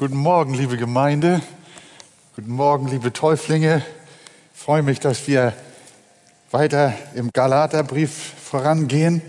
[0.00, 1.42] Guten Morgen, liebe Gemeinde.
[2.34, 3.84] Guten Morgen, liebe Täuflinge.
[4.54, 5.52] Ich freue mich, dass wir
[6.50, 8.10] weiter im Galaterbrief
[8.42, 9.20] vorangehen.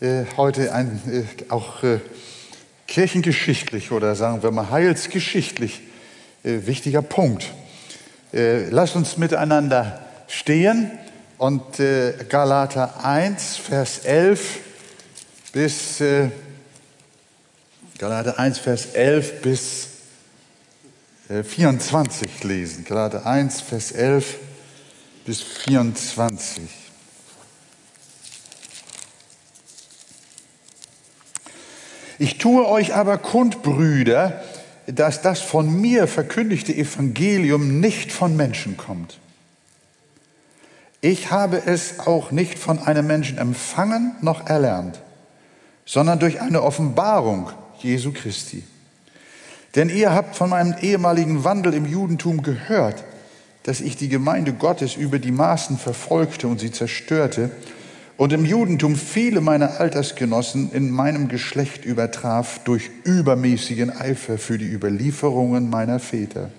[0.00, 1.98] Äh, heute ein äh, auch äh,
[2.86, 5.80] kirchengeschichtlich oder sagen wir mal heilsgeschichtlich
[6.44, 7.52] äh, wichtiger Punkt.
[8.32, 10.92] Äh, lasst uns miteinander stehen
[11.36, 14.60] und äh, Galater 1, Vers 11
[15.52, 16.00] bis
[18.00, 19.88] Galater 1, Vers 11 bis
[21.28, 22.86] 24 lesen.
[22.86, 24.38] Galater 1, Vers 11
[25.26, 26.62] bis 24.
[32.18, 34.44] Ich tue euch aber kund, Brüder,
[34.86, 39.18] dass das von mir verkündigte Evangelium nicht von Menschen kommt.
[41.02, 45.02] Ich habe es auch nicht von einem Menschen empfangen noch erlernt,
[45.84, 47.50] sondern durch eine Offenbarung
[47.82, 48.62] Jesu Christi.
[49.74, 53.04] Denn ihr habt von meinem ehemaligen Wandel im Judentum gehört,
[53.62, 57.50] dass ich die Gemeinde Gottes über die Maßen verfolgte und sie zerstörte
[58.16, 64.70] und im Judentum viele meiner Altersgenossen in meinem Geschlecht übertraf durch übermäßigen Eifer für die
[64.70, 66.50] Überlieferungen meiner Väter.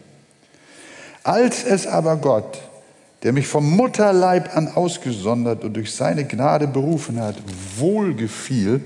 [1.23, 2.59] Als es aber Gott,
[3.21, 7.35] der mich vom Mutterleib an ausgesondert und durch seine Gnade berufen hat,
[7.77, 8.81] wohlgefiel,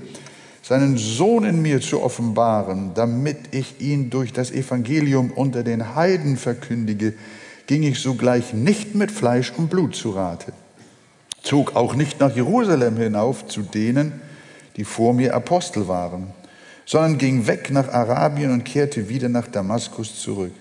[0.66, 6.36] seinen Sohn in mir zu offenbaren, damit ich ihn durch das Evangelium unter den Heiden
[6.36, 7.14] verkündige,
[7.68, 10.52] ging ich sogleich nicht mit Fleisch und Blut zu Rate,
[11.40, 14.20] zog auch nicht nach Jerusalem hinauf zu denen,
[14.76, 16.32] die vor mir Apostel waren,
[16.84, 20.52] sondern ging weg nach Arabien und kehrte wieder nach Damaskus zurück.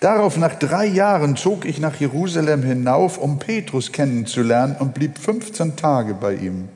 [0.00, 5.76] Darauf nach drei Jahren zog ich nach Jerusalem hinauf, um Petrus kennenzulernen und blieb 15
[5.76, 6.68] Tage bei ihm.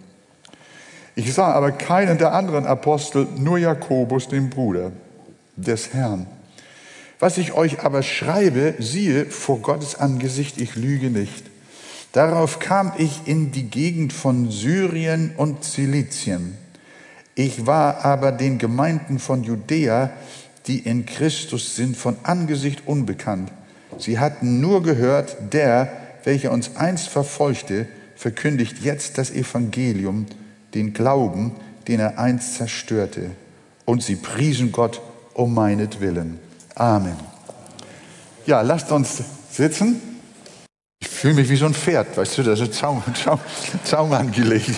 [1.14, 4.92] Ich sah aber keinen der anderen Apostel, nur Jakobus, den Bruder
[5.56, 6.26] des Herrn.
[7.18, 11.44] Was ich euch aber schreibe, siehe vor Gottes Angesicht, ich lüge nicht.
[12.12, 16.56] Darauf kam ich in die Gegend von Syrien und Zilizien.
[17.34, 20.10] Ich war aber den Gemeinden von Judäa,
[20.66, 23.50] die in Christus sind, von Angesicht unbekannt.
[23.98, 25.92] Sie hatten nur gehört, der,
[26.24, 27.86] welcher uns einst verfolgte,
[28.16, 30.26] verkündigt jetzt das Evangelium
[30.74, 31.52] den Glauben,
[31.88, 33.30] den er einst zerstörte.
[33.84, 35.00] Und sie priesen Gott
[35.34, 36.38] um meinetwillen.
[36.74, 37.16] Amen.
[38.46, 40.00] Ja, lasst uns sitzen.
[41.00, 43.40] Ich fühle mich wie so ein Pferd, weißt du, da ist ein Zaum, Zaum,
[43.84, 44.70] Zaum angelegt.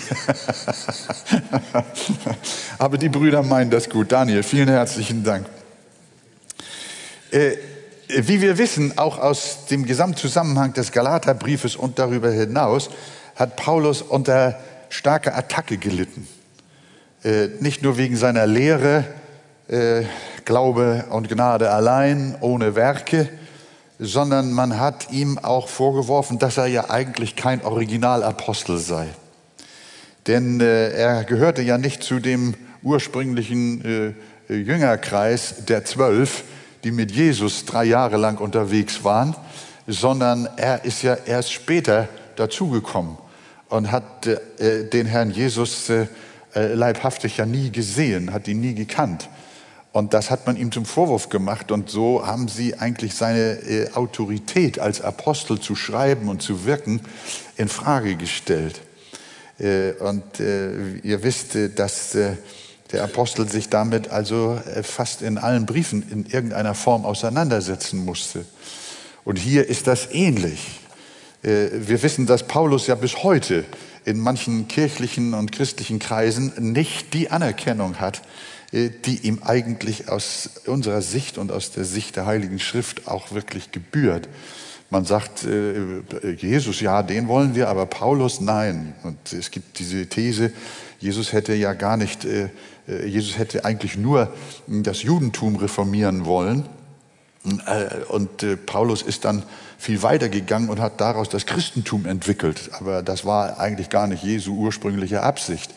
[2.78, 4.12] Aber die Brüder meinen das gut.
[4.12, 5.46] Daniel, vielen herzlichen Dank.
[7.30, 7.52] Äh,
[8.08, 12.90] wie wir wissen, auch aus dem Gesamtzusammenhang des Galaterbriefes und darüber hinaus,
[13.36, 14.58] hat Paulus unter
[14.94, 16.28] starke Attacke gelitten.
[17.24, 19.04] Äh, nicht nur wegen seiner Lehre,
[19.66, 20.02] äh,
[20.44, 23.28] Glaube und Gnade allein, ohne Werke,
[23.98, 29.08] sondern man hat ihm auch vorgeworfen, dass er ja eigentlich kein Originalapostel sei.
[30.28, 34.14] Denn äh, er gehörte ja nicht zu dem ursprünglichen
[34.48, 36.44] äh, Jüngerkreis der Zwölf,
[36.84, 39.34] die mit Jesus drei Jahre lang unterwegs waren,
[39.88, 43.23] sondern er ist ja erst später dazugekommen
[43.74, 46.06] und hat äh, den Herrn Jesus äh,
[46.54, 49.28] äh, leibhaftig ja nie gesehen, hat ihn nie gekannt.
[49.90, 51.72] Und das hat man ihm zum Vorwurf gemacht.
[51.72, 57.00] Und so haben sie eigentlich seine Autorität als Apostel zu schreiben und zu wirken
[57.56, 58.80] in Frage gestellt.
[60.00, 62.10] Und ihr wisst, dass
[62.90, 68.44] der Apostel sich damit also fast in allen Briefen in irgendeiner Form auseinandersetzen musste.
[69.24, 70.80] Und hier ist das ähnlich.
[71.44, 73.64] Äh, wir wissen, dass Paulus ja bis heute
[74.04, 78.22] in manchen kirchlichen und christlichen Kreisen nicht die Anerkennung hat,
[78.72, 83.32] äh, die ihm eigentlich aus unserer Sicht und aus der Sicht der Heiligen Schrift auch
[83.32, 84.28] wirklich gebührt.
[84.90, 86.02] Man sagt, äh,
[86.38, 88.94] Jesus, ja, den wollen wir, aber Paulus, nein.
[89.02, 90.52] Und es gibt diese These,
[91.00, 92.26] Jesus hätte ja gar nicht,
[92.86, 94.32] Jesus hätte eigentlich nur
[94.66, 96.66] das Judentum reformieren wollen.
[98.08, 99.42] Und Paulus ist dann
[99.84, 102.70] viel weiter gegangen und hat daraus das Christentum entwickelt.
[102.72, 105.74] Aber das war eigentlich gar nicht Jesu ursprüngliche Absicht.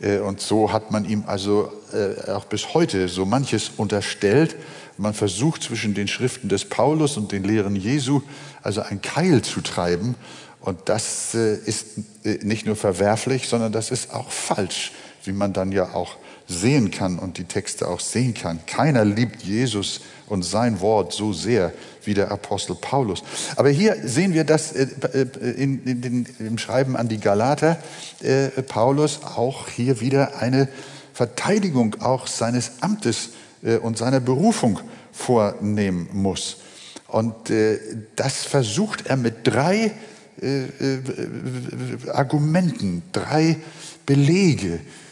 [0.00, 4.56] Äh, und so hat man ihm also äh, auch bis heute so manches unterstellt.
[4.98, 8.22] Man versucht zwischen den Schriften des Paulus und den Lehren Jesu
[8.62, 10.16] also ein Keil zu treiben.
[10.60, 11.86] Und das äh, ist
[12.42, 14.90] nicht nur verwerflich, sondern das ist auch falsch,
[15.22, 16.16] wie man dann ja auch
[16.46, 18.60] sehen kann und die Texte auch sehen kann.
[18.66, 21.72] Keiner liebt Jesus und sein Wort so sehr
[22.04, 23.22] wie der Apostel Paulus.
[23.56, 27.78] Aber hier sehen wir, dass äh, äh, in, in, in, im Schreiben an die Galater
[28.22, 30.68] äh, Paulus auch hier wieder eine
[31.12, 33.30] Verteidigung auch seines Amtes
[33.62, 34.80] äh, und seiner Berufung
[35.12, 36.58] vornehmen muss.
[37.08, 37.78] Und äh,
[38.14, 39.92] das versucht er mit drei
[40.40, 41.00] äh, äh,
[42.12, 43.56] Argumenten, drei
[44.04, 45.05] Belege, äh,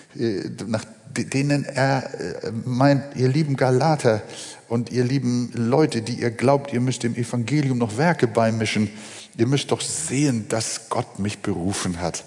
[0.66, 0.84] nach
[1.16, 4.22] denen er äh, meint, ihr lieben Galater
[4.68, 8.90] und ihr lieben Leute, die ihr glaubt, ihr müsst dem Evangelium noch Werke beimischen,
[9.36, 12.24] ihr müsst doch sehen, dass Gott mich berufen hat.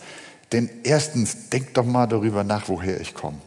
[0.52, 3.40] Denn erstens, denkt doch mal darüber nach, woher ich komme.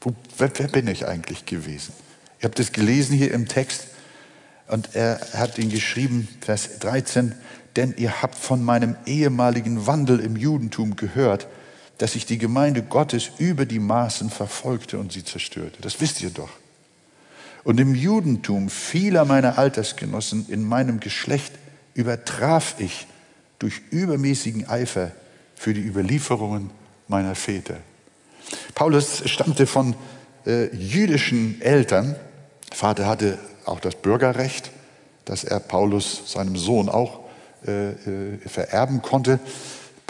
[0.00, 1.92] Wo, wer, wer bin ich eigentlich gewesen?
[2.40, 3.86] Ihr habt es gelesen hier im Text
[4.66, 7.34] und er hat ihn geschrieben, Vers 13,
[7.76, 11.46] denn ihr habt von meinem ehemaligen Wandel im Judentum gehört,
[12.00, 15.82] dass ich die Gemeinde Gottes über die Maßen verfolgte und sie zerstörte.
[15.82, 16.48] Das wisst ihr doch.
[17.62, 21.52] Und im Judentum vieler meiner Altersgenossen in meinem Geschlecht
[21.92, 23.06] übertraf ich
[23.58, 25.12] durch übermäßigen Eifer
[25.54, 26.70] für die Überlieferungen
[27.06, 27.76] meiner Väter.
[28.74, 29.94] Paulus stammte von
[30.46, 32.16] äh, jüdischen Eltern.
[32.72, 34.70] Vater hatte auch das Bürgerrecht,
[35.26, 37.20] das er Paulus, seinem Sohn, auch
[37.66, 39.38] äh, äh, vererben konnte.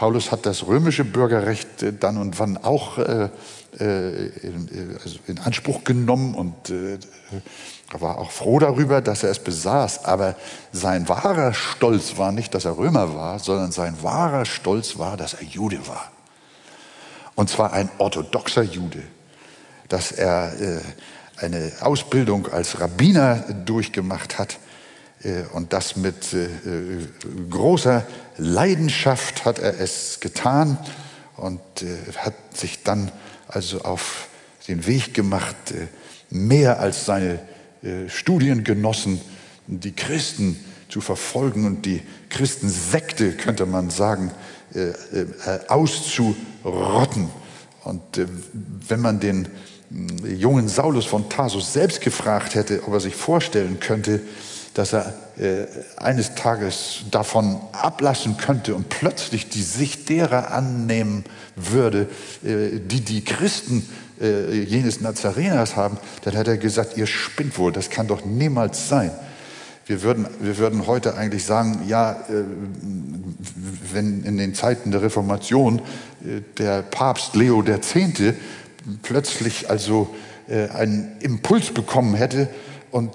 [0.00, 3.28] Paulus hat das römische Bürgerrecht äh, dann und wann auch äh,
[3.78, 6.98] äh, in, also in, Anspruch genommen und äh,
[7.92, 10.06] war auch froh darüber, dass er es besaß.
[10.06, 10.36] Aber
[10.72, 15.34] sein wahrer Stolz war nicht, dass er Römer war, sondern sein wahrer Stolz war, dass
[15.34, 16.10] er Jude war.
[17.34, 19.02] Und zwar ein orthodoxer Jude,
[19.88, 20.80] dass er äh,
[21.36, 24.69] eine Ausbildung als Rabbiner durchgemacht hat äh,
[25.52, 26.48] und das mit äh,
[27.50, 28.06] großer
[28.38, 30.78] Leidenschaft hat er es getan
[31.36, 31.60] und
[32.16, 33.12] hat sich dann
[33.48, 34.28] also auf
[34.68, 35.56] den Weg gemacht,
[36.30, 37.38] mehr als seine
[38.08, 39.20] Studiengenossen,
[39.66, 44.30] die Christen zu verfolgen und die Christensekte, könnte man sagen,
[45.68, 47.30] auszurotten.
[47.84, 48.02] Und
[48.88, 49.48] wenn man den
[50.24, 54.20] jungen Saulus von Tarsus selbst gefragt hätte, ob er sich vorstellen könnte,
[54.74, 61.24] dass er äh, eines Tages davon ablassen könnte und plötzlich die Sicht derer annehmen
[61.56, 62.08] würde,
[62.44, 63.88] äh, die die Christen
[64.20, 68.88] äh, jenes Nazareners haben, dann hätte er gesagt, ihr spinnt wohl, das kann doch niemals
[68.88, 69.10] sein.
[69.86, 72.44] Wir würden, wir würden heute eigentlich sagen, ja, äh,
[73.92, 75.80] wenn in den Zeiten der Reformation
[76.22, 77.94] äh, der Papst Leo X
[79.02, 80.14] plötzlich also
[80.48, 82.48] äh, einen Impuls bekommen hätte
[82.92, 83.10] und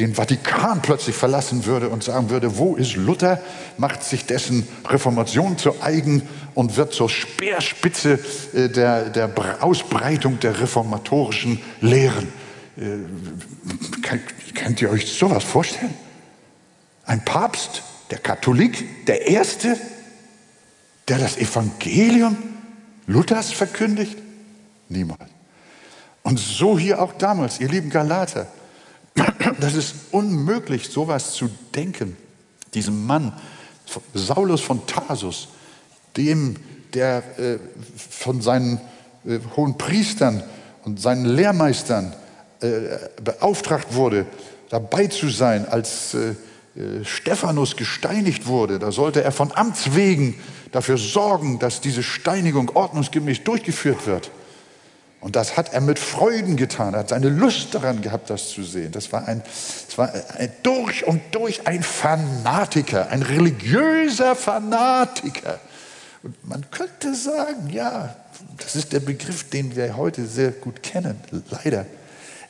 [0.00, 3.40] den Vatikan plötzlich verlassen würde und sagen würde, wo ist Luther,
[3.76, 6.22] macht sich dessen Reformation zu eigen
[6.54, 8.18] und wird zur Speerspitze
[8.54, 9.30] äh, der, der
[9.60, 12.28] Ausbreitung der reformatorischen Lehren.
[12.78, 12.98] Äh,
[14.02, 14.22] könnt,
[14.54, 15.94] könnt ihr euch sowas vorstellen?
[17.04, 19.76] Ein Papst, der Katholik, der Erste,
[21.08, 22.36] der das Evangelium
[23.06, 24.16] Luthers verkündigt?
[24.88, 25.20] Niemals.
[26.22, 28.46] Und so hier auch damals, ihr lieben Galater.
[29.60, 32.16] Das ist unmöglich, sowas zu denken.
[32.74, 33.32] Diesem Mann,
[34.14, 35.48] Saulus von Tarsus,
[36.16, 36.56] dem,
[36.94, 37.58] der äh,
[37.96, 38.80] von seinen
[39.26, 40.42] äh, hohen Priestern
[40.84, 42.14] und seinen Lehrmeistern
[42.60, 44.26] äh, beauftragt wurde,
[44.68, 46.34] dabei zu sein, als äh,
[46.76, 48.78] äh, Stephanus gesteinigt wurde.
[48.78, 50.38] Da sollte er von Amts wegen
[50.72, 54.30] dafür sorgen, dass diese Steinigung ordnungsgemäß durchgeführt wird.
[55.20, 56.94] Und das hat er mit Freuden getan.
[56.94, 58.90] Er hat seine Lust daran gehabt, das zu sehen.
[58.92, 59.42] Das war ein,
[59.86, 65.60] das war ein durch und durch ein Fanatiker, ein religiöser Fanatiker.
[66.22, 68.16] Und man könnte sagen, ja,
[68.56, 71.84] das ist der Begriff, den wir heute sehr gut kennen, leider.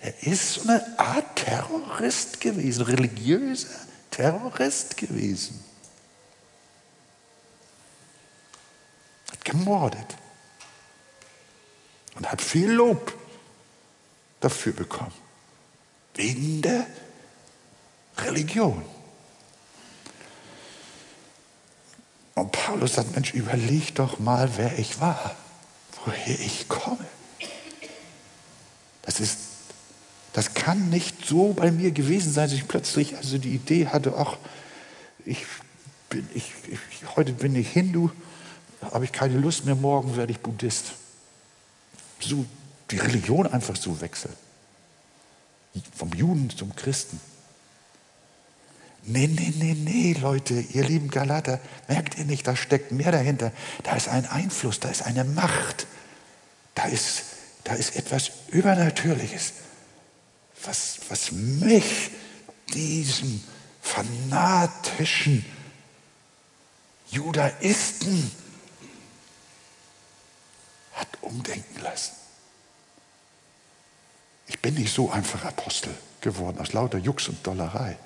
[0.00, 3.68] Er ist so eine Art Terrorist gewesen, religiöser
[4.10, 5.62] Terrorist gewesen.
[9.30, 10.16] Hat gemordet
[12.16, 13.14] und hat viel Lob
[14.40, 15.12] dafür bekommen.
[16.14, 16.86] Wegen der
[18.18, 18.82] Religion.
[22.34, 25.36] Und Paulus sagt, Mensch, überleg doch mal, wer ich war,
[26.04, 27.04] woher ich komme.
[29.02, 29.38] Das ist,
[30.32, 34.14] das kann nicht so bei mir gewesen sein, dass ich plötzlich also die Idee hatte,
[34.16, 34.36] ach,
[35.24, 35.44] ich
[36.08, 38.10] bin, ich, ich, heute bin ich Hindu,
[38.80, 40.92] habe ich keine Lust mehr, morgen werde ich Buddhist
[42.22, 42.44] so
[42.90, 44.34] die Religion einfach so wechseln.
[45.96, 47.20] Vom Juden zum Christen.
[49.02, 51.58] Nee, nee, nee, nee, Leute, ihr lieben Galater,
[51.88, 53.52] merkt ihr nicht, da steckt mehr dahinter.
[53.82, 55.86] Da ist ein Einfluss, da ist eine Macht,
[56.74, 57.22] da ist,
[57.64, 59.52] da ist etwas Übernatürliches,
[60.64, 62.10] was, was mich,
[62.74, 63.42] diesen
[63.80, 65.44] fanatischen
[67.10, 68.30] Judaisten,
[71.00, 72.12] hat umdenken lassen.
[74.46, 77.96] Ich bin nicht so einfach Apostel geworden aus lauter Jux und Dollerei.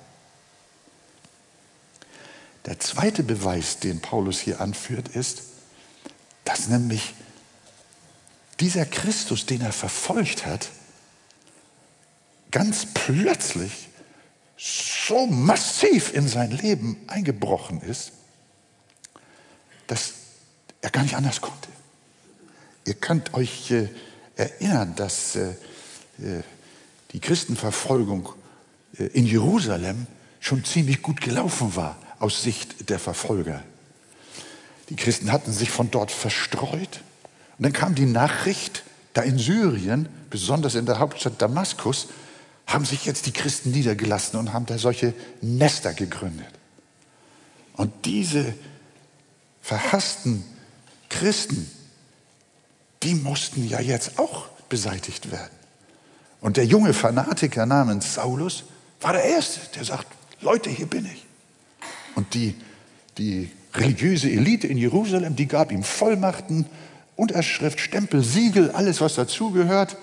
[2.65, 5.43] Der zweite Beweis, den Paulus hier anführt, ist,
[6.45, 7.13] dass nämlich
[8.59, 10.69] dieser Christus, den er verfolgt hat,
[12.51, 13.89] ganz plötzlich
[14.57, 18.13] so massiv in sein Leben eingebrochen ist,
[19.87, 20.13] dass
[20.81, 21.64] er gar nicht anders konnte.
[22.85, 23.89] Ihr könnt euch äh,
[24.35, 25.49] erinnern, dass äh,
[26.19, 26.43] äh
[27.11, 28.27] die Christenverfolgung
[28.97, 30.07] äh, in Jerusalem
[30.39, 33.63] schon ziemlich gut gelaufen war aus Sicht der Verfolger.
[34.89, 37.01] Die Christen hatten sich von dort verstreut.
[37.57, 42.09] Und dann kam die Nachricht, da in Syrien, besonders in der Hauptstadt Damaskus,
[42.67, 46.49] haben sich jetzt die Christen niedergelassen und haben da solche Nester gegründet.
[47.73, 48.53] Und diese
[49.61, 50.43] verhassten
[51.09, 51.71] Christen,
[53.05, 55.53] die mussten ja jetzt auch beseitigt werden.
[56.41, 58.65] Und der junge Fanatiker namens Saulus
[58.99, 60.07] war der Erste, der sagt,
[60.41, 61.25] Leute, hier bin ich.
[62.15, 62.55] Und die,
[63.17, 66.65] die religiöse Elite in Jerusalem, die gab ihm Vollmachten,
[67.15, 69.97] Unterschrift, Stempel, Siegel, alles, was dazugehört.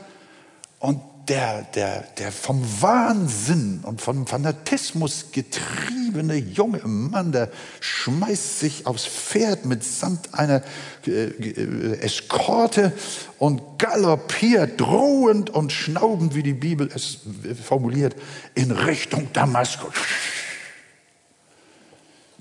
[0.78, 7.50] Und der, der, der vom Wahnsinn und vom Fanatismus getriebene junge Mann, der
[7.80, 10.62] schmeißt sich aufs Pferd mitsamt einer
[11.06, 12.92] äh, äh, Eskorte
[13.38, 17.18] und galoppiert drohend und schnaubend, wie die Bibel es
[17.62, 18.16] formuliert,
[18.54, 19.94] in Richtung Damaskus.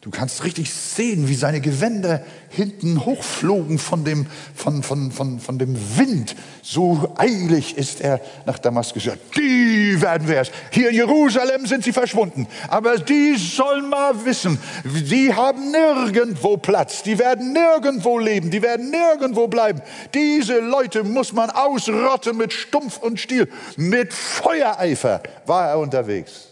[0.01, 5.59] Du kannst richtig sehen, wie seine Gewänder hinten hochflogen von dem, von, von, von, von
[5.59, 6.35] dem Wind.
[6.63, 9.03] So eilig ist er nach Damaskus.
[9.37, 10.51] Die werden wir es.
[10.71, 12.47] Hier in Jerusalem sind sie verschwunden.
[12.67, 17.03] Aber die sollen mal wissen, die haben nirgendwo Platz.
[17.03, 18.49] Die werden nirgendwo leben.
[18.49, 19.83] Die werden nirgendwo bleiben.
[20.15, 23.47] Diese Leute muss man ausrotten mit Stumpf und Stiel.
[23.77, 26.47] Mit Feuereifer war er unterwegs.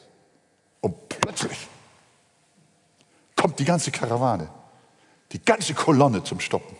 [0.81, 1.68] Und plötzlich
[3.39, 4.49] kommt die ganze Karawane,
[5.31, 6.75] die ganze Kolonne zum Stoppen.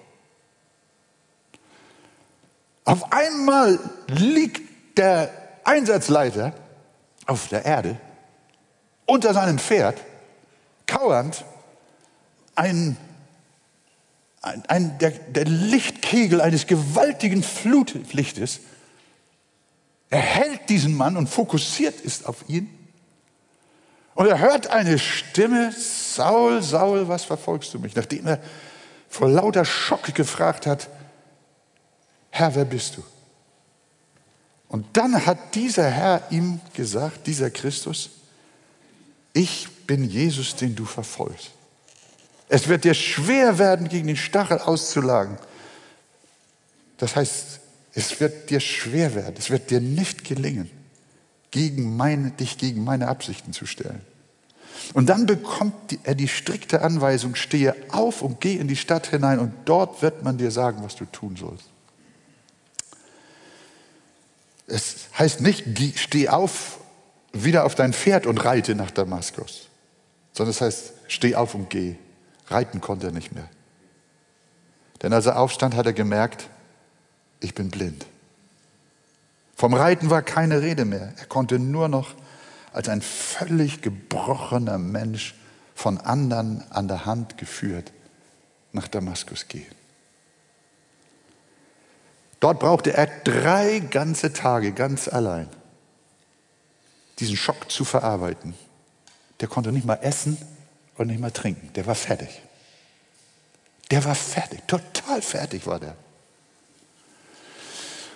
[2.84, 5.32] Auf einmal liegt der
[5.64, 6.54] Einsatzleiter
[7.28, 7.98] auf der Erde
[9.06, 10.04] unter seinem Pferd,
[10.86, 11.46] kauernd,
[12.56, 12.98] ein,
[14.42, 18.60] ein, ein der, der Lichtkegel eines gewaltigen Flutlichtes.
[20.10, 22.79] Er hält diesen Mann und fokussiert ist auf ihn.
[24.20, 27.96] Und er hört eine Stimme, Saul, Saul, was verfolgst du mich?
[27.96, 28.42] Nachdem er
[29.08, 30.90] vor lauter Schock gefragt hat,
[32.30, 33.04] Herr, wer bist du?
[34.68, 38.10] Und dann hat dieser Herr ihm gesagt, dieser Christus,
[39.32, 41.52] ich bin Jesus, den du verfolgst.
[42.50, 45.38] Es wird dir schwer werden, gegen den Stachel auszulagen.
[46.98, 47.62] Das heißt,
[47.94, 50.70] es wird dir schwer werden, es wird dir nicht gelingen,
[51.52, 54.09] gegen meine, dich gegen meine Absichten zu stellen.
[54.94, 59.40] Und dann bekommt er die strikte Anweisung, stehe auf und geh in die Stadt hinein
[59.40, 61.66] und dort wird man dir sagen, was du tun sollst.
[64.68, 65.66] Es heißt nicht,
[65.98, 66.80] steh auf,
[67.34, 69.68] wieder auf dein Pferd und reite nach Damaskus,
[70.34, 71.96] sondern es heißt, steh auf und geh.
[72.48, 73.50] Reiten konnte er nicht mehr.
[75.02, 76.50] Denn als er aufstand, hat er gemerkt,
[77.40, 78.06] ich bin blind.
[79.56, 81.14] Vom Reiten war keine Rede mehr.
[81.18, 82.14] Er konnte nur noch
[82.72, 85.36] als ein völlig gebrochener Mensch
[85.76, 87.92] von anderen an der Hand geführt
[88.72, 89.74] nach Damaskus gehen.
[92.40, 95.50] Dort brauchte er drei ganze Tage ganz allein,
[97.20, 98.54] diesen Schock zu verarbeiten.
[99.42, 100.38] Der konnte nicht mal essen
[100.98, 101.72] und nicht mal trinken.
[101.74, 102.42] Der war fertig.
[103.92, 105.96] Der war fertig, total fertig war der.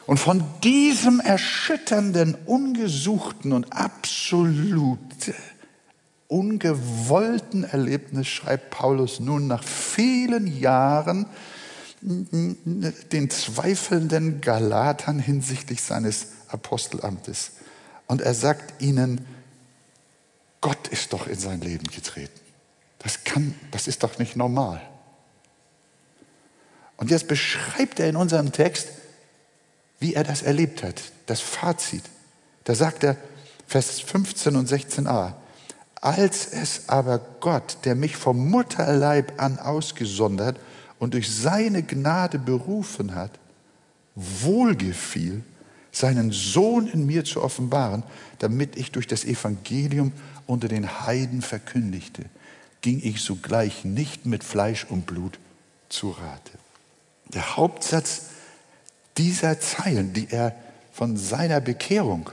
[0.05, 4.99] Und von diesem erschütternden, ungesuchten und absolut
[6.27, 11.27] ungewollten Erlebnis schreibt Paulus nun nach vielen Jahren
[12.01, 17.51] den zweifelnden Galatern hinsichtlich seines Apostelamtes.
[18.07, 19.25] Und er sagt ihnen,
[20.59, 22.39] Gott ist doch in sein Leben getreten.
[22.99, 24.81] Das kann, das ist doch nicht normal.
[26.97, 28.89] Und jetzt beschreibt er in unserem Text,
[30.03, 32.03] wie er das erlebt hat, das Fazit.
[32.65, 33.15] Da sagt er,
[33.67, 35.31] Vers 15 und 16a,
[35.95, 40.59] als es aber Gott, der mich vom Mutterleib an ausgesondert
[40.99, 43.31] und durch seine Gnade berufen hat,
[44.15, 45.41] wohlgefiel,
[45.93, 48.03] seinen Sohn in mir zu offenbaren,
[48.39, 50.11] damit ich durch das Evangelium
[50.47, 52.25] unter den Heiden verkündigte,
[52.81, 55.39] ging ich sogleich nicht mit Fleisch und Blut
[55.87, 56.51] zu Rate.
[57.33, 58.32] Der Hauptsatz
[59.17, 60.55] dieser Zeilen, die er
[60.91, 62.29] von seiner Bekehrung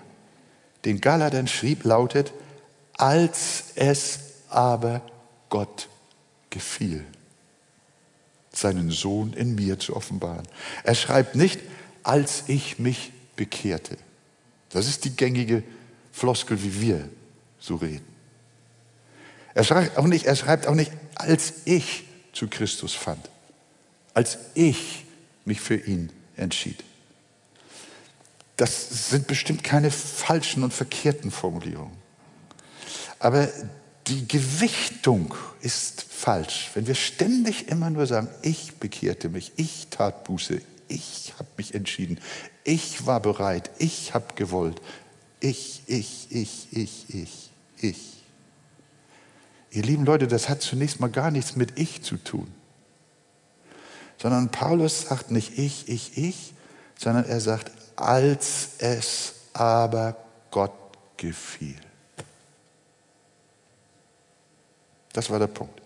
[0.84, 2.32] den Galatern schrieb, lautet,
[2.94, 4.18] als es
[4.48, 5.02] aber
[5.48, 5.88] Gott
[6.50, 7.04] gefiel,
[8.52, 10.46] seinen Sohn in mir zu offenbaren.
[10.84, 11.60] Er schreibt nicht,
[12.02, 13.96] als ich mich bekehrte.
[14.70, 15.62] Das ist die gängige
[16.12, 17.08] Floskel, wie wir
[17.58, 18.06] so reden.
[19.54, 23.28] Er schreibt auch nicht, er schreibt auch nicht, als ich zu Christus fand,
[24.14, 25.04] als ich
[25.44, 26.10] mich für ihn
[26.40, 26.82] entschied.
[28.56, 31.96] Das sind bestimmt keine falschen und verkehrten Formulierungen.
[33.18, 33.48] Aber
[34.06, 36.70] die Gewichtung ist falsch.
[36.74, 41.74] Wenn wir ständig immer nur sagen, ich bekehrte mich, ich tat Buße, ich habe mich
[41.74, 42.18] entschieden,
[42.64, 44.80] ich war bereit, ich habe gewollt,
[45.40, 48.22] ich, ich, ich, ich, ich, ich.
[49.70, 52.52] Ihr lieben Leute, das hat zunächst mal gar nichts mit ich zu tun.
[54.20, 56.52] Sondern Paulus sagt nicht ich, ich, ich,
[56.98, 60.16] sondern er sagt, als es aber
[60.50, 60.72] Gott
[61.16, 61.80] gefiel.
[65.12, 65.80] Das war der Punkt.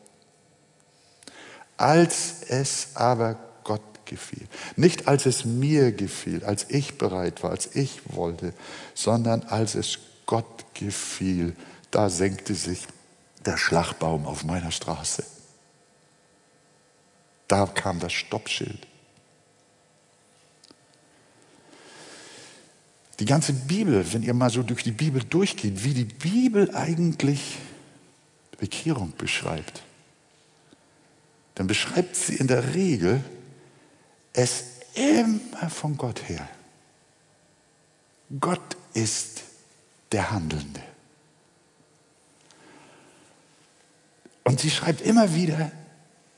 [1.76, 4.46] Als es aber Gott gefiel.
[4.76, 8.52] Nicht als es mir gefiel, als ich bereit war, als ich wollte,
[8.94, 11.56] sondern als es Gott gefiel,
[11.90, 12.86] da senkte sich
[13.46, 15.24] der Schlagbaum auf meiner Straße.
[17.48, 18.86] Da kam das Stoppschild.
[23.18, 27.58] Die ganze Bibel, wenn ihr mal so durch die Bibel durchgeht, wie die Bibel eigentlich
[28.58, 29.82] Bekehrung beschreibt,
[31.54, 33.22] dann beschreibt sie in der Regel
[34.32, 36.48] es immer von Gott her.
[38.40, 39.42] Gott ist
[40.10, 40.82] der Handelnde.
[44.44, 45.70] Und sie schreibt immer wieder,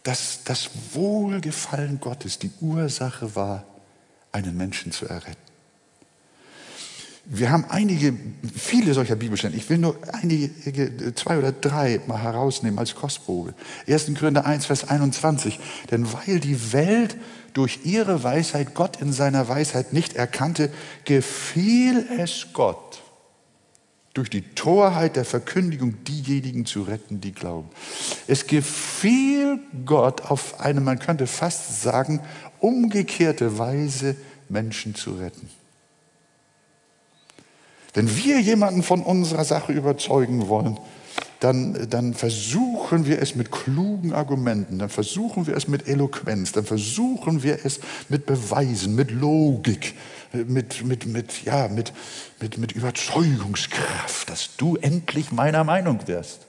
[0.06, 3.64] dass das Wohlgefallen Gottes die Ursache war,
[4.30, 5.36] einen Menschen zu erretten.
[7.24, 8.14] Wir haben einige,
[8.54, 9.56] viele solcher Bibelstellen.
[9.56, 13.54] Ich will nur einige, zwei oder drei mal herausnehmen als Kostprobe.
[13.88, 14.12] 1.
[14.16, 15.58] Korinther 1, Vers 21.
[15.90, 17.16] Denn weil die Welt
[17.52, 20.70] durch ihre Weisheit Gott in seiner Weisheit nicht erkannte,
[21.04, 23.02] gefiel es Gott,
[24.16, 27.68] durch die Torheit der Verkündigung diejenigen zu retten, die glauben.
[28.26, 32.20] Es gefiel Gott auf eine, man könnte fast sagen,
[32.60, 34.16] umgekehrte Weise,
[34.48, 35.50] Menschen zu retten.
[37.92, 40.78] Wenn wir jemanden von unserer Sache überzeugen wollen,
[41.40, 46.64] dann, dann versuchen wir es mit klugen Argumenten, dann versuchen wir es mit Eloquenz, dann
[46.64, 49.94] versuchen wir es mit Beweisen, mit Logik,
[50.32, 51.92] mit, mit, mit, ja, mit,
[52.40, 56.40] mit, mit Überzeugungskraft, dass du endlich meiner Meinung wirst.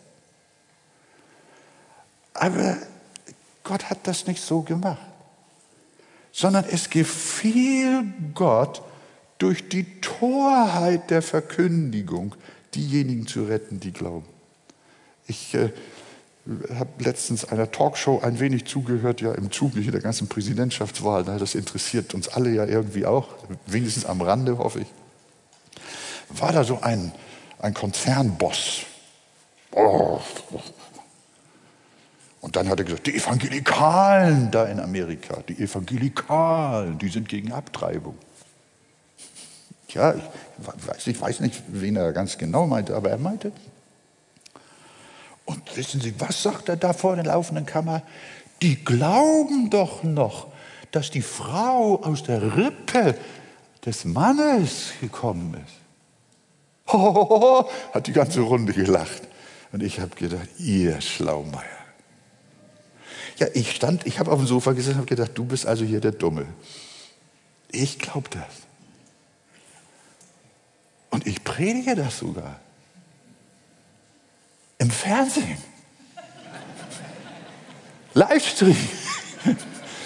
[2.34, 2.78] Aber
[3.64, 5.02] Gott hat das nicht so gemacht,
[6.32, 8.82] sondern es gefiel Gott,
[9.38, 12.36] durch die Torheit der Verkündigung
[12.74, 14.28] diejenigen zu retten, die glauben.
[15.28, 15.72] Ich äh,
[16.76, 21.24] habe letztens einer Talkshow ein wenig zugehört, ja im Zuge der ganzen Präsidentschaftswahl.
[21.24, 23.30] Das interessiert uns alle ja irgendwie auch,
[23.66, 24.88] wenigstens am Rande, hoffe ich.
[26.30, 27.12] War da so ein,
[27.60, 28.84] ein Konzernboss.
[29.72, 30.20] Oh.
[32.42, 37.52] Und dann hat er gesagt, die Evangelikalen da in Amerika, die Evangelikalen, die sind gegen
[37.52, 38.18] Abtreibung.
[39.90, 43.52] Ja, ich weiß, ich weiß nicht, wen er ganz genau meinte, aber er meinte.
[45.48, 48.04] Und wissen Sie, was sagt er da vor der laufenden Kammer?
[48.62, 50.48] Die glauben doch noch,
[50.92, 53.16] dass die Frau aus der Rippe
[53.86, 56.94] des Mannes gekommen ist.
[56.94, 59.22] Hohoho, hat die ganze Runde gelacht.
[59.72, 61.64] Und ich habe gedacht, ihr Schlaumeier.
[63.38, 65.86] Ja, ich stand, ich habe auf dem Sofa gesessen und habe gedacht, du bist also
[65.86, 66.46] hier der Dumme.
[67.72, 68.68] Ich glaube das.
[71.10, 72.60] Und ich predige das sogar.
[74.78, 75.58] Im Fernsehen.
[78.14, 78.90] Livestream.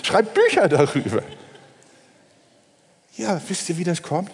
[0.03, 1.23] Schreibt Bücher darüber.
[3.15, 4.31] Ja, wisst ihr, wie das kommt?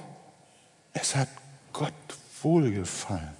[0.94, 1.28] Es hat
[1.74, 1.94] Gott
[2.42, 3.36] wohlgefallen.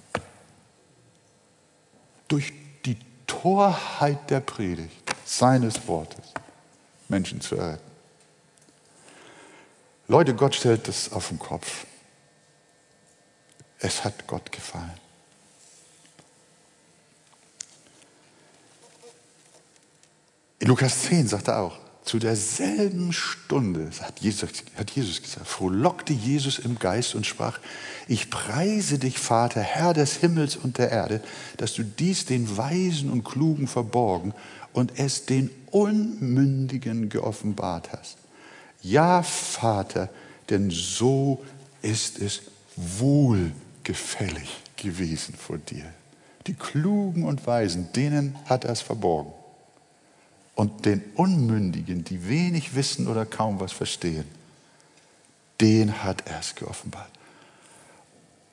[2.28, 2.52] Durch
[2.84, 6.34] die Torheit der Predigt seines Wortes
[7.08, 7.90] Menschen zu erretten.
[10.08, 11.86] Leute, Gott stellt das auf den Kopf.
[13.78, 15.07] Es hat Gott gefallen.
[20.60, 26.14] In Lukas 10 sagt er auch, zu derselben Stunde, hat Jesus, hat Jesus gesagt, frohlockte
[26.14, 27.60] Jesus im Geist und sprach,
[28.08, 31.20] ich preise dich, Vater, Herr des Himmels und der Erde,
[31.58, 34.32] dass du dies den Weisen und Klugen verborgen
[34.72, 38.16] und es den Unmündigen geoffenbart hast.
[38.82, 40.08] Ja, Vater,
[40.48, 41.44] denn so
[41.82, 42.42] ist es
[42.74, 43.52] wohl
[43.84, 45.84] gefällig gewesen vor dir.
[46.46, 49.37] Die Klugen und Weisen, denen hat er es verborgen.
[50.58, 54.24] Und den Unmündigen, die wenig wissen oder kaum was verstehen,
[55.60, 57.12] den hat er es geoffenbart.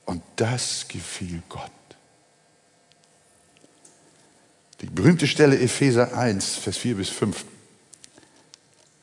[0.04, 1.72] Und das gefiel Gott.
[4.82, 7.44] Die berühmte Stelle Epheser 1, Vers 4 bis 5.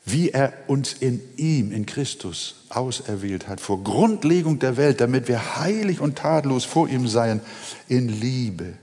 [0.06, 5.56] Wie er uns in ihm, in Christus, auserwählt hat, vor Grundlegung der Welt, damit wir
[5.56, 7.42] heilig und tadellos vor ihm seien,
[7.86, 8.78] in Liebe.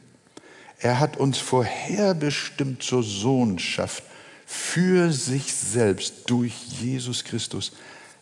[0.77, 4.03] Er hat uns vorherbestimmt zur Sohnschaft
[4.51, 7.71] für sich selbst durch Jesus Christus.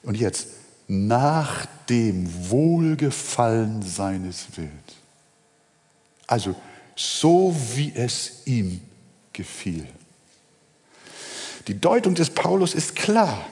[0.04, 0.50] Und jetzt,
[0.88, 4.94] nach dem Wohlgefallen seines Willens.
[6.28, 6.56] Also
[6.96, 8.80] so, wie es ihm
[9.34, 9.88] gefiel.
[11.68, 13.44] Die Deutung des Paulus ist klar.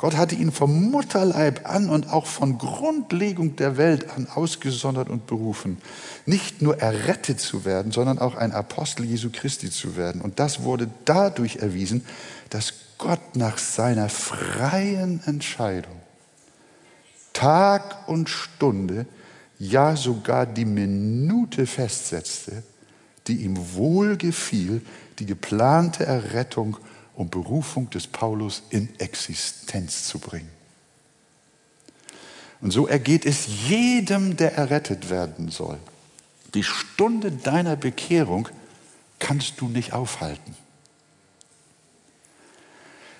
[0.00, 5.26] Gott hatte ihn vom Mutterleib an und auch von Grundlegung der Welt an ausgesondert und
[5.26, 5.76] berufen,
[6.24, 10.22] nicht nur errettet zu werden, sondern auch ein Apostel Jesu Christi zu werden.
[10.22, 12.06] Und das wurde dadurch erwiesen,
[12.48, 16.00] dass Gott nach seiner freien Entscheidung
[17.34, 19.04] Tag und Stunde,
[19.58, 22.62] ja sogar die Minute festsetzte,
[23.26, 24.80] die ihm wohlgefiel,
[25.18, 26.78] die geplante Errettung
[27.14, 30.50] und Berufung des Paulus in Existenz zu bringen.
[32.60, 35.78] Und so ergeht es jedem, der errettet werden soll.
[36.54, 38.48] Die Stunde deiner Bekehrung
[39.18, 40.56] kannst du nicht aufhalten.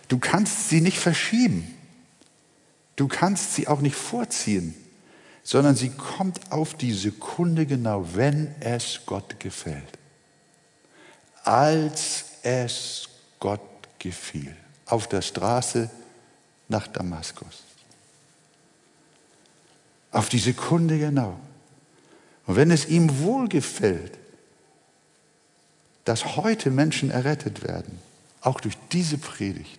[0.09, 1.75] Du kannst sie nicht verschieben.
[2.97, 4.75] Du kannst sie auch nicht vorziehen,
[5.43, 9.99] sondern sie kommt auf die Sekunde genau, wenn es Gott gefällt.
[11.45, 13.63] Als es Gott
[14.01, 14.57] gefiel.
[14.87, 15.89] Auf der Straße
[16.69, 17.63] nach Damaskus.
[20.11, 21.39] Auf die Sekunde genau.
[22.47, 24.19] Und wenn es ihm wohlgefällt,
[26.05, 28.01] dass heute Menschen errettet werden,
[28.41, 29.79] auch durch diese Predigt,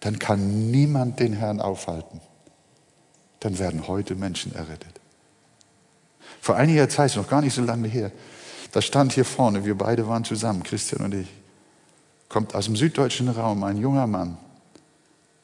[0.00, 2.22] dann kann niemand den Herrn aufhalten.
[3.40, 5.00] Dann werden heute Menschen errettet.
[6.40, 8.10] Vor einiger Zeit, noch gar nicht so lange her,
[8.72, 11.28] da stand hier vorne, wir beide waren zusammen, Christian und ich,
[12.30, 14.38] kommt aus dem süddeutschen Raum ein junger Mann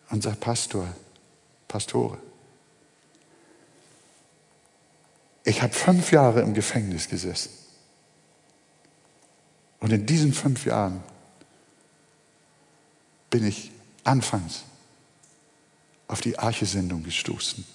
[0.09, 0.88] und sagt, Pastor,
[1.68, 2.16] Pastore,
[5.44, 7.51] ich habe fünf Jahre im Gefängnis gesessen.
[9.81, 11.03] Und in diesen fünf Jahren
[13.31, 13.70] bin ich
[14.05, 14.62] anfangs
[16.09, 17.66] auf die Arche-Sendung gestoßen.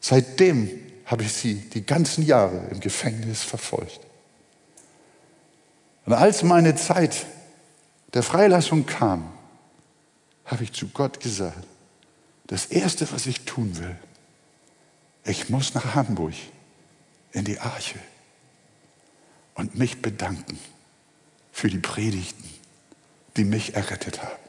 [0.00, 0.70] Seitdem
[1.06, 4.00] habe ich sie die ganzen Jahre im Gefängnis verfolgt.
[6.06, 7.26] Und als meine Zeit
[8.12, 9.32] der Freilassung kam,
[10.44, 11.66] habe ich zu Gott gesagt,
[12.46, 13.96] das Erste, was ich tun will,
[15.24, 16.34] ich muss nach Hamburg
[17.32, 17.98] in die Arche
[19.54, 20.58] und mich bedanken
[21.50, 22.44] für die Predigten,
[23.36, 24.44] die mich errettet haben.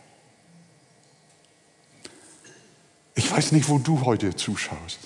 [3.15, 4.99] Ich weiß nicht, wo du heute zuschaust.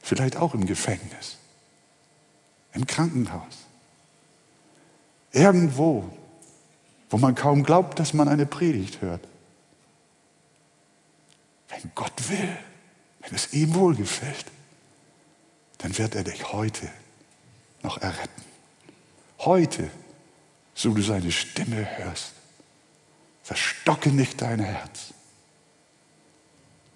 [0.00, 1.36] Vielleicht auch im Gefängnis,
[2.72, 3.67] im Krankenhaus,
[5.32, 6.08] irgendwo,
[7.10, 9.26] wo man kaum glaubt, dass man eine Predigt hört.
[11.68, 12.56] Wenn Gott will,
[13.20, 14.46] wenn es ihm wohlgefällt,
[15.78, 16.88] dann wird er dich heute
[17.82, 18.42] noch erretten.
[19.40, 19.90] Heute,
[20.74, 22.32] so du seine Stimme hörst,
[23.42, 25.14] Verstocke nicht dein Herz.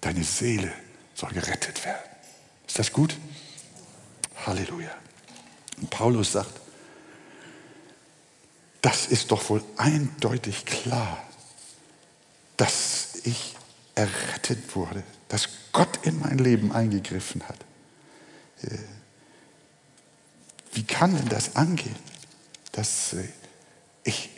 [0.01, 0.71] Deine Seele
[1.15, 2.03] soll gerettet werden.
[2.67, 3.17] Ist das gut?
[4.45, 4.91] Halleluja.
[5.77, 6.62] Und Paulus sagt,
[8.83, 11.17] das ist doch wohl eindeutig klar,
[12.57, 13.55] dass ich
[13.95, 17.57] errettet wurde, dass Gott in mein Leben eingegriffen hat.
[18.61, 18.77] Äh,
[20.73, 21.95] wie kann denn das angehen,
[22.73, 23.27] dass äh,
[24.03, 24.29] ich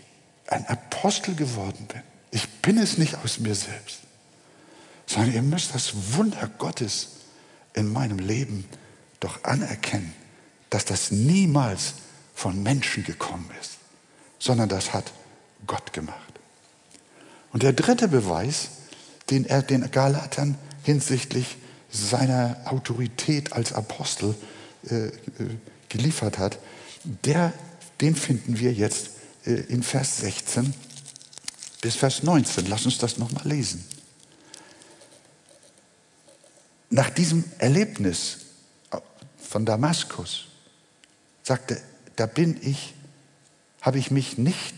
[0.47, 2.01] ein Apostel geworden bin.
[2.31, 3.99] Ich bin es nicht aus mir selbst,
[5.07, 7.09] sondern ihr müsst das Wunder Gottes
[7.73, 8.65] in meinem Leben
[9.19, 10.13] doch anerkennen,
[10.69, 11.95] dass das niemals
[12.33, 13.74] von Menschen gekommen ist,
[14.45, 15.11] sondern das hat
[15.65, 16.19] Gott gemacht.
[17.51, 18.69] Und der dritte Beweis,
[19.31, 21.57] den er den Galatern hinsichtlich
[21.89, 24.35] seiner Autorität als Apostel
[24.89, 25.11] äh, äh
[25.89, 26.59] geliefert hat,
[27.03, 27.53] der,
[28.01, 29.11] den finden wir jetzt
[29.45, 30.73] äh, in Vers 16
[31.81, 32.67] bis Vers 19.
[32.67, 33.83] Lass uns das nochmal lesen.
[36.89, 38.39] Nach diesem Erlebnis
[39.39, 40.45] von Damaskus
[41.43, 41.81] sagte,
[42.15, 42.93] da bin ich,
[43.85, 44.73] habe ich mich nicht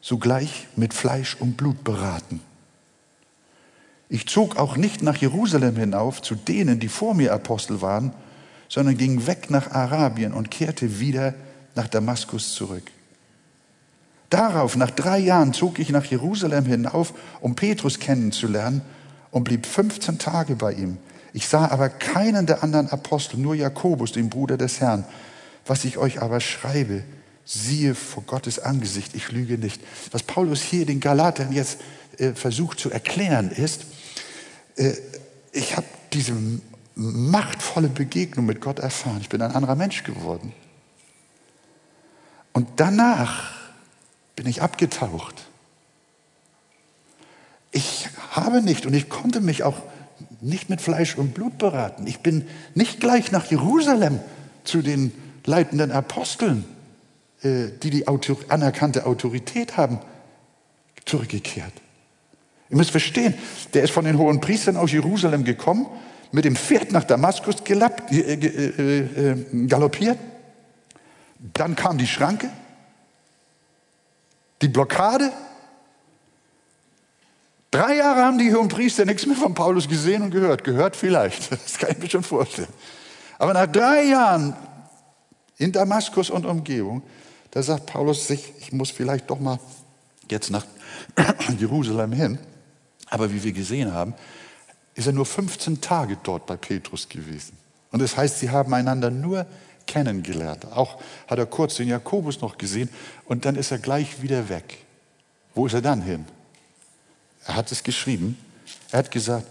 [0.00, 2.40] sogleich mit Fleisch und Blut beraten.
[4.08, 8.12] Ich zog auch nicht nach Jerusalem hinauf zu denen, die vor mir Apostel waren,
[8.68, 11.34] sondern ging weg nach Arabien und kehrte wieder
[11.76, 12.90] nach Damaskus zurück.
[14.28, 18.82] Darauf, nach drei Jahren, zog ich nach Jerusalem hinauf, um Petrus kennenzulernen
[19.30, 20.98] und blieb 15 Tage bei ihm.
[21.32, 25.04] Ich sah aber keinen der anderen Apostel, nur Jakobus, den Bruder des Herrn.
[25.64, 27.04] Was ich euch aber schreibe,
[27.44, 29.80] siehe vor Gottes Angesicht, ich lüge nicht.
[30.10, 31.78] Was Paulus hier den Galatern jetzt
[32.18, 33.86] äh, versucht zu erklären ist,
[34.76, 34.92] äh,
[35.52, 36.34] ich habe diese
[36.94, 39.18] machtvolle Begegnung mit Gott erfahren.
[39.20, 40.52] Ich bin ein anderer Mensch geworden.
[42.52, 43.52] Und danach
[44.36, 45.46] bin ich abgetaucht.
[47.70, 49.76] Ich habe nicht und ich konnte mich auch
[50.40, 52.06] nicht mit Fleisch und Blut beraten.
[52.06, 54.20] Ich bin nicht gleich nach Jerusalem
[54.64, 55.12] zu den
[55.44, 56.64] leitenden Aposteln,
[57.42, 60.00] äh, die die anerkannte Autorität haben,
[61.04, 61.72] zurückgekehrt.
[62.70, 63.34] Ihr müsst verstehen,
[63.74, 65.86] der ist von den hohen Priestern aus Jerusalem gekommen,
[66.30, 70.18] mit dem Pferd nach Damaskus gelappt, äh, äh, äh, galoppiert.
[71.52, 72.48] Dann kam die Schranke,
[74.62, 75.30] die Blockade.
[77.70, 80.64] Drei Jahre haben die hohen Priester nichts mehr von Paulus gesehen und gehört.
[80.64, 82.68] Gehört vielleicht, das kann ich mir schon vorstellen.
[83.38, 84.56] Aber nach drei Jahren
[85.58, 87.02] in Damaskus und Umgebung,
[87.52, 89.60] da sagt Paulus sich, ich muss vielleicht doch mal
[90.30, 90.66] jetzt nach
[91.58, 92.38] Jerusalem hin.
[93.08, 94.14] Aber wie wir gesehen haben,
[94.94, 97.56] ist er nur 15 Tage dort bei Petrus gewesen.
[97.90, 99.46] Und das heißt, sie haben einander nur
[99.86, 100.64] kennengelernt.
[100.72, 102.88] Auch hat er kurz den Jakobus noch gesehen
[103.26, 104.78] und dann ist er gleich wieder weg.
[105.54, 106.24] Wo ist er dann hin?
[107.44, 108.38] Er hat es geschrieben.
[108.90, 109.46] Er hat gesagt,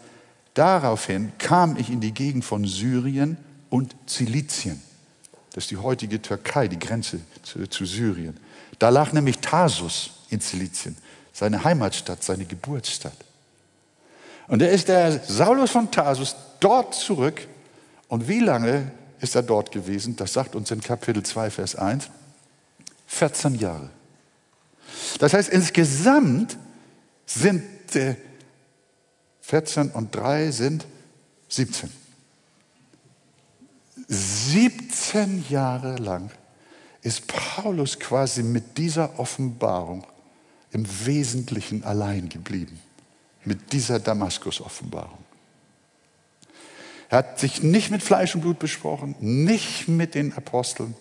[0.55, 3.37] daraufhin kam ich in die Gegend von Syrien
[3.69, 4.81] und Zilizien.
[5.53, 8.37] Das ist die heutige Türkei, die Grenze zu, zu Syrien.
[8.79, 10.97] Da lag nämlich Tarsus in Zilizien,
[11.33, 13.17] seine Heimatstadt, seine Geburtsstadt.
[14.47, 17.47] Und da ist der Saulus von Tarsus dort zurück.
[18.07, 20.15] Und wie lange ist er dort gewesen?
[20.15, 22.09] Das sagt uns in Kapitel 2, Vers 1.
[23.07, 23.89] 14 Jahre.
[25.19, 26.57] Das heißt, insgesamt
[27.25, 27.63] sind
[27.95, 28.15] äh,
[29.41, 30.85] 14 und 3 sind
[31.49, 32.00] 17.
[34.13, 36.31] 17 Jahre lang
[37.01, 40.05] ist Paulus quasi mit dieser Offenbarung
[40.71, 42.77] im Wesentlichen allein geblieben.
[43.45, 45.17] Mit dieser Damaskus-Offenbarung.
[47.09, 50.93] Er hat sich nicht mit Fleisch und Blut besprochen, nicht mit den Aposteln,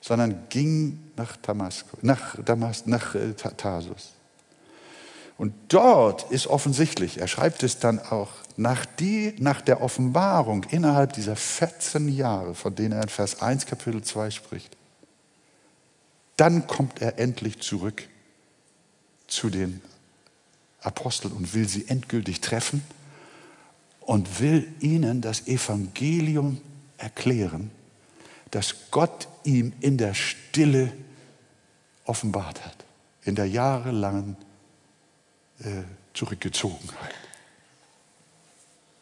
[0.00, 4.12] sondern ging nach Damaskus, nach, Damas, nach äh, Tarsus.
[5.36, 11.12] Und dort ist offensichtlich, er schreibt es dann auch, nach, die, nach der Offenbarung innerhalb
[11.12, 14.76] dieser 14 Jahre, von denen er in Vers 1 Kapitel 2 spricht,
[16.36, 18.08] dann kommt er endlich zurück
[19.26, 19.80] zu den
[20.80, 22.82] Aposteln und will sie endgültig treffen
[24.00, 26.60] und will ihnen das Evangelium
[26.96, 27.70] erklären,
[28.50, 30.92] das Gott ihm in der Stille
[32.04, 32.84] offenbart hat,
[33.24, 34.36] in der jahrelangen
[35.58, 35.82] äh,
[36.14, 37.25] Zurückgezogenheit.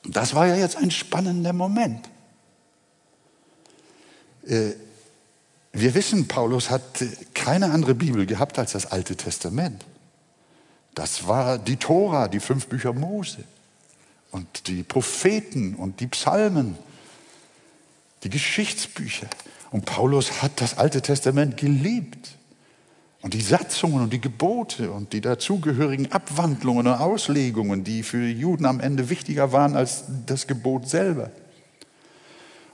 [0.05, 2.09] Das war ja jetzt ein spannender Moment.
[4.47, 4.73] Äh,
[5.73, 6.83] wir wissen, Paulus hat
[7.35, 9.85] keine andere Bibel gehabt als das Alte Testament.
[10.95, 13.45] Das war die Tora, die fünf Bücher Mose
[14.31, 16.77] und die Propheten und die Psalmen,
[18.23, 19.27] die Geschichtsbücher.
[19.71, 22.37] Und Paulus hat das Alte Testament geliebt.
[23.25, 28.67] Und die Satzungen und die Gebote und die dazugehörigen Abwandlungen und Auslegungen, die für Juden
[28.67, 31.31] am Ende wichtiger waren als das Gebot selber.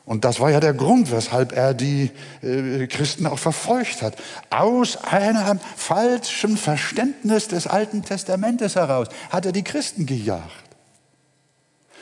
[0.04, 2.10] Und das war ja der Grund, weshalb er die
[2.42, 4.16] äh, Christen auch verfolgt hat.
[4.50, 10.69] Aus einem falschen Verständnis des Alten Testamentes heraus hat er die Christen gejagt.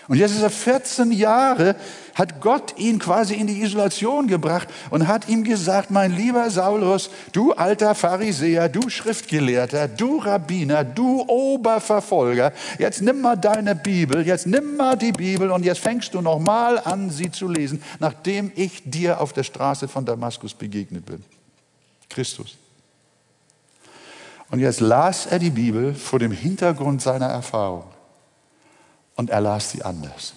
[0.08, 1.76] Und jetzt ist er 14 Jahre,
[2.14, 7.10] hat Gott ihn quasi in die Isolation gebracht und hat ihm gesagt, mein lieber Saulus,
[7.32, 14.46] du alter Pharisäer, du Schriftgelehrter, du Rabbiner, du Oberverfolger, jetzt nimm mal deine Bibel, jetzt
[14.46, 18.50] nimm mal die Bibel und jetzt fängst du noch mal an, sie zu lesen, nachdem
[18.56, 21.22] ich dir auf der Straße von Damaskus begegnet bin.
[22.08, 22.56] Christus.
[24.50, 27.84] Und jetzt las er die Bibel vor dem Hintergrund seiner Erfahrung
[29.18, 30.32] und er las sie anders.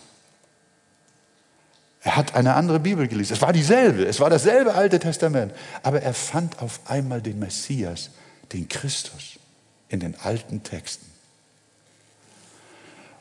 [2.02, 3.34] Er hat eine andere Bibel gelesen.
[3.34, 5.54] Es war dieselbe, es war dasselbe Alte Testament.
[5.84, 8.10] Aber er fand auf einmal den Messias,
[8.52, 9.38] den Christus,
[9.88, 11.06] in den alten Texten.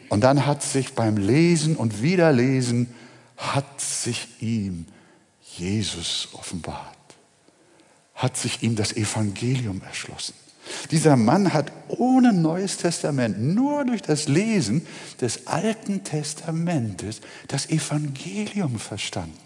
[0.08, 2.94] Und dann hat sich beim Lesen und Wiederlesen,
[3.36, 4.86] hat sich ihm
[5.42, 6.96] Jesus offenbart.
[8.14, 10.34] Hat sich ihm das Evangelium erschlossen.
[10.90, 14.86] Dieser Mann hat ohne Neues Testament, nur durch das Lesen
[15.20, 19.38] des Alten Testamentes, das Evangelium verstanden.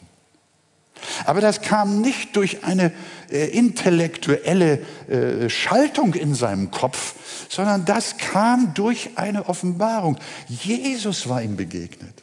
[1.24, 2.92] Aber das kam nicht durch eine
[3.30, 7.14] äh, intellektuelle äh, Schaltung in seinem Kopf,
[7.48, 10.18] sondern das kam durch eine Offenbarung.
[10.48, 12.13] Jesus war ihm begegnet.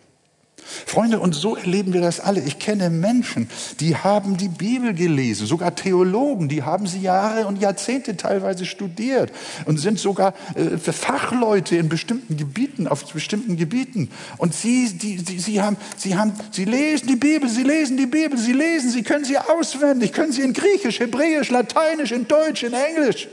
[0.86, 2.42] Freunde, und so erleben wir das alle.
[2.42, 7.62] Ich kenne Menschen, die haben die Bibel gelesen, sogar Theologen, die haben sie Jahre und
[7.62, 9.32] Jahrzehnte teilweise studiert
[9.66, 14.10] und sind sogar äh, Fachleute in bestimmten Gebieten, auf bestimmten Gebieten.
[14.38, 18.06] Und sie, die, die, sie, haben, sie, haben, sie lesen die Bibel, sie lesen die
[18.06, 22.64] Bibel, sie lesen, sie können sie auswendig, können sie in Griechisch, Hebräisch, Lateinisch, in Deutsch,
[22.64, 23.28] in Englisch.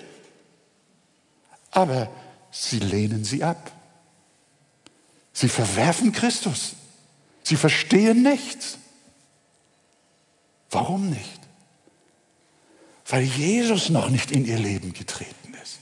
[1.71, 2.11] Aber
[2.51, 3.71] sie lehnen sie ab.
[5.33, 6.75] Sie verwerfen Christus.
[7.49, 8.77] Sie verstehen nichts.
[10.71, 11.41] Warum nicht?
[13.09, 15.79] Weil Jesus noch nicht in ihr Leben getreten ist.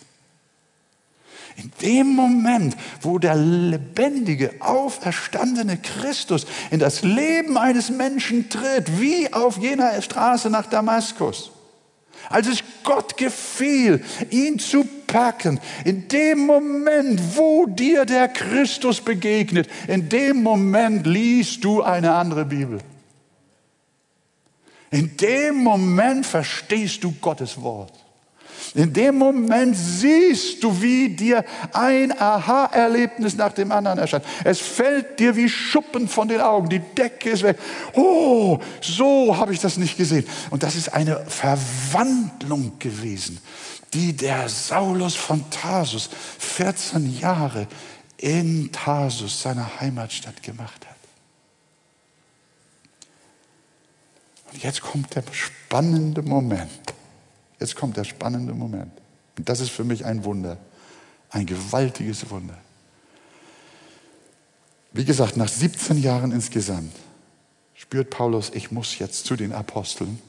[1.56, 9.32] In dem Moment, wo der lebendige, auferstandene Christus in das Leben eines Menschen tritt, wie
[9.32, 11.50] auf jener Straße nach Damaskus,
[12.30, 19.68] als es Gott gefiel, ihn zu packen, in dem Moment, wo dir der Christus begegnet,
[19.88, 22.78] in dem Moment liest du eine andere Bibel.
[24.90, 28.05] In dem Moment verstehst du Gottes Wort.
[28.76, 34.26] In dem Moment siehst du, wie dir ein Aha-Erlebnis nach dem anderen erscheint.
[34.44, 36.68] Es fällt dir wie Schuppen von den Augen.
[36.68, 37.58] Die Decke ist weg.
[37.94, 40.26] Oh, so habe ich das nicht gesehen.
[40.50, 43.40] Und das ist eine Verwandlung gewesen,
[43.94, 47.66] die der Saulus von Tarsus 14 Jahre
[48.18, 50.96] in Tarsus, seiner Heimatstadt, gemacht hat.
[54.52, 56.92] Und jetzt kommt der spannende Moment.
[57.58, 58.92] Jetzt kommt der spannende Moment.
[59.38, 60.58] Und das ist für mich ein Wunder,
[61.30, 62.56] ein gewaltiges Wunder.
[64.92, 66.94] Wie gesagt, nach 17 Jahren insgesamt
[67.74, 70.20] spürt Paulus, ich muss jetzt zu den Aposteln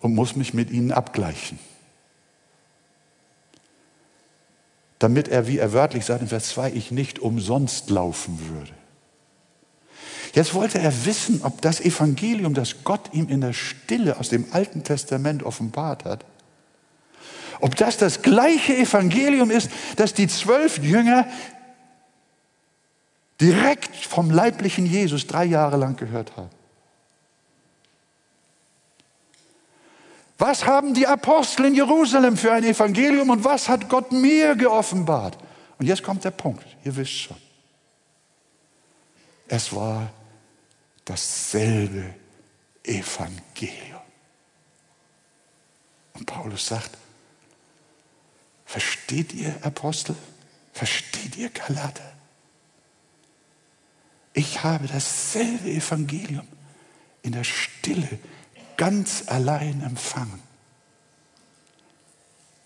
[0.00, 1.58] und muss mich mit ihnen abgleichen.
[4.98, 8.72] Damit er, wie er wörtlich sagt in Vers 2, ich nicht umsonst laufen würde.
[10.32, 14.46] Jetzt wollte er wissen, ob das Evangelium, das Gott ihm in der Stille aus dem
[14.52, 16.24] Alten Testament offenbart hat,
[17.60, 21.26] ob das das gleiche Evangelium ist, das die zwölf Jünger
[23.40, 26.50] direkt vom leiblichen Jesus drei Jahre lang gehört haben.
[30.38, 35.36] Was haben die Apostel in Jerusalem für ein Evangelium und was hat Gott mir geoffenbart?
[35.78, 37.36] Und jetzt kommt der Punkt, ihr wisst schon.
[39.48, 40.10] Es war
[41.10, 42.14] dasselbe
[42.84, 44.00] Evangelium.
[46.12, 46.96] Und Paulus sagt,
[48.64, 50.14] versteht ihr Apostel?
[50.72, 52.12] Versteht ihr Galater?
[54.34, 56.46] Ich habe dasselbe Evangelium
[57.22, 58.20] in der Stille
[58.76, 60.40] ganz allein empfangen.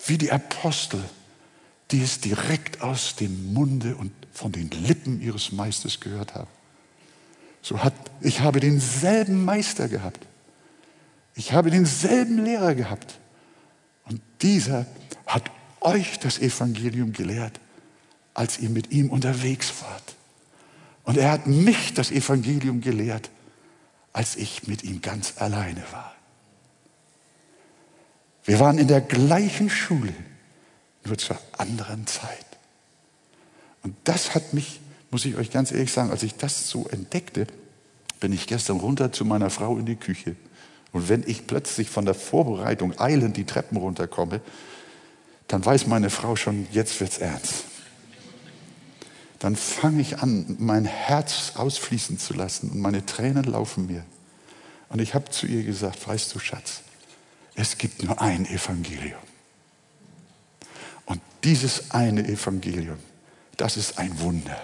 [0.04, 1.02] Wie die Apostel,
[1.90, 6.50] die es direkt aus dem Munde und von den Lippen ihres Meisters gehört haben.
[7.64, 10.26] So hat, ich habe denselben Meister gehabt.
[11.34, 13.18] Ich habe denselben Lehrer gehabt.
[14.04, 14.84] Und dieser
[15.26, 15.50] hat
[15.80, 17.58] euch das Evangelium gelehrt,
[18.34, 20.14] als ihr mit ihm unterwegs wart.
[21.04, 23.30] Und er hat mich das Evangelium gelehrt,
[24.12, 26.14] als ich mit ihm ganz alleine war.
[28.44, 30.12] Wir waren in der gleichen Schule,
[31.06, 32.44] nur zur anderen Zeit.
[33.82, 34.80] Und das hat mich
[35.14, 37.46] muss ich euch ganz ehrlich sagen, als ich das so entdeckte,
[38.18, 40.34] bin ich gestern runter zu meiner Frau in die Küche.
[40.90, 44.40] Und wenn ich plötzlich von der Vorbereitung eilend die Treppen runterkomme,
[45.46, 47.66] dann weiß meine Frau schon, jetzt wird's ernst.
[49.38, 54.04] Dann fange ich an, mein Herz ausfließen zu lassen und meine Tränen laufen mir.
[54.88, 56.80] Und ich habe zu ihr gesagt, weißt du, Schatz,
[57.54, 59.22] es gibt nur ein Evangelium.
[61.06, 62.98] Und dieses eine Evangelium,
[63.56, 64.60] das ist ein Wunder.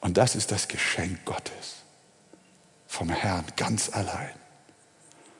[0.00, 1.76] Und das ist das Geschenk Gottes
[2.86, 4.30] vom Herrn ganz allein.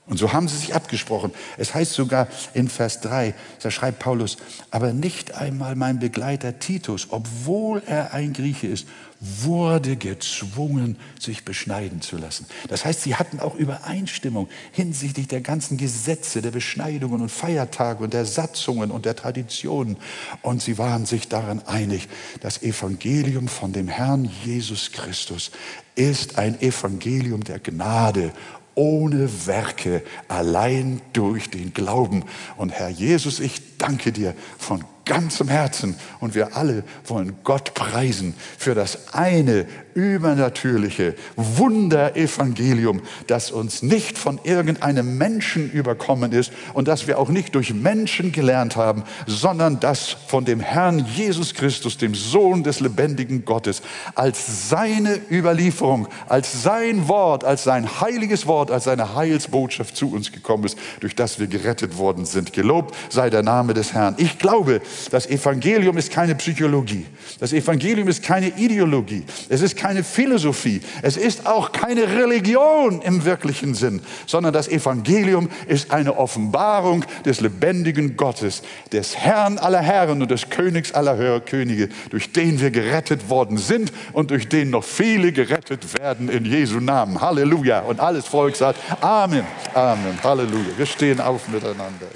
[0.07, 1.33] Und so haben sie sich abgesprochen.
[1.57, 4.37] Es heißt sogar in Vers 3, da schreibt Paulus,
[4.71, 8.87] aber nicht einmal mein Begleiter Titus, obwohl er ein Grieche ist,
[9.21, 12.47] wurde gezwungen, sich beschneiden zu lassen.
[12.69, 18.13] Das heißt, sie hatten auch Übereinstimmung hinsichtlich der ganzen Gesetze, der Beschneidungen und Feiertage und
[18.13, 19.97] der Satzungen und der Traditionen.
[20.43, 22.09] Und sie waren sich daran einig,
[22.41, 25.51] das Evangelium von dem Herrn Jesus Christus
[25.95, 28.33] ist ein Evangelium der Gnade
[28.77, 32.25] ohne Werke, allein durch den Glauben.
[32.57, 35.97] Und Herr Jesus, ich danke dir von ganzem Herzen.
[36.21, 39.67] Und wir alle wollen Gott preisen für das eine
[39.97, 47.55] übernatürliche Wunderevangelium, das uns nicht von irgendeinem Menschen überkommen ist und das wir auch nicht
[47.55, 53.47] durch Menschen gelernt haben, sondern das von dem Herrn Jesus Christus, dem Sohn des lebendigen
[53.47, 53.81] Gottes,
[54.15, 60.31] als seine Überlieferung, als sein Wort, als sein heiliges Wort, als seine Heilsbotschaft zu uns
[60.31, 62.53] gekommen ist, durch das wir gerettet worden sind.
[62.53, 64.15] Gelobt sei der Name des Herrn.
[64.19, 67.07] Ich glaube, das Evangelium ist keine Psychologie.
[67.41, 69.25] Das Evangelium ist keine Ideologie.
[69.49, 70.81] Es ist keine Philosophie.
[71.03, 77.41] Es ist auch keine Religion im wirklichen Sinn, sondern das Evangelium ist eine Offenbarung des
[77.41, 78.63] lebendigen Gottes,
[78.93, 83.93] des Herrn aller Herren und des Königs aller Könige, durch den wir gerettet worden sind
[84.13, 87.21] und durch den noch viele gerettet werden in Jesu Namen.
[87.21, 87.81] Halleluja.
[87.81, 89.45] Und alles Volk sagt Amen.
[89.75, 90.19] Amen.
[90.23, 90.77] Halleluja.
[90.77, 92.07] Wir stehen auf miteinander.